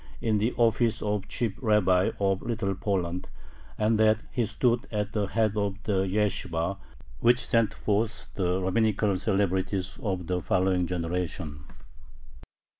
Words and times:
in 0.19 0.39
the 0.39 0.51
office 0.57 0.99
of 1.03 1.27
chief 1.27 1.53
rabbi 1.61 2.09
of 2.19 2.41
Little 2.41 2.73
Poland, 2.73 3.29
and 3.77 3.99
that 3.99 4.21
he 4.31 4.47
stood 4.47 4.87
at 4.91 5.13
the 5.13 5.27
head 5.27 5.55
of 5.55 5.75
the 5.83 6.07
yeshibah 6.07 6.77
which 7.19 7.45
sent 7.45 7.75
forth 7.75 8.27
the 8.33 8.59
rabbinical 8.63 9.15
celebrities 9.19 9.99
of 10.01 10.25
the 10.25 10.41
following 10.41 10.87
generation. 10.87 11.65